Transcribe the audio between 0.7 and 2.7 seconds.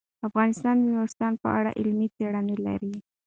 د نورستان په اړه علمي څېړنې